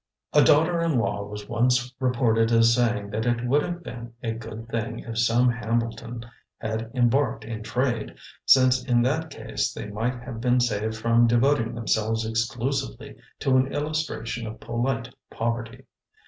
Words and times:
A 0.33 0.43
daughter 0.43 0.81
in 0.81 0.97
law 0.97 1.23
was 1.27 1.47
once 1.47 1.93
reported 1.99 2.51
as 2.51 2.73
saying 2.73 3.11
that 3.11 3.27
it 3.27 3.45
would 3.45 3.61
have 3.61 3.83
been 3.83 4.13
a 4.23 4.31
good 4.31 4.67
thing 4.67 4.97
if 4.97 5.19
some 5.19 5.51
Hambleton 5.51 6.25
had 6.57 6.89
embarked 6.95 7.45
in 7.45 7.61
trade, 7.61 8.15
since 8.43 8.83
in 8.83 9.03
that 9.03 9.29
case 9.29 9.71
they 9.71 9.85
might 9.91 10.23
have 10.23 10.41
been 10.41 10.59
saved 10.59 10.97
from 10.97 11.27
devoting 11.27 11.75
themselves 11.75 12.25
exclusively 12.25 13.15
to 13.41 13.57
an 13.57 13.67
illustration 13.71 14.47
of 14.47 14.59
polite 14.59 15.13
poverty. 15.29 15.83